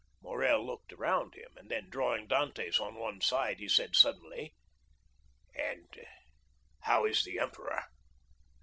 Morrel 0.19 0.65
looked 0.65 0.91
around 0.93 1.35
him, 1.35 1.55
and 1.57 1.69
then, 1.69 1.87
drawing 1.91 2.27
Dantès 2.27 2.79
on 2.81 2.95
one 2.95 3.21
side, 3.21 3.59
he 3.59 3.69
said 3.69 3.95
suddenly— 3.95 4.55
"And 5.53 6.07
how 6.79 7.05
is 7.05 7.23
the 7.23 7.37
emperor?" 7.37 7.83